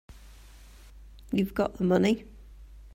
You've 1.31 1.53
got 1.53 1.75
the 1.77 1.83
money. 1.83 2.25